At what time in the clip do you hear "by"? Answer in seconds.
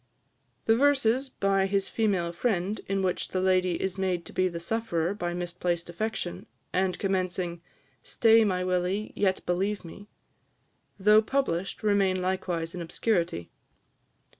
1.29-1.67, 5.13-5.35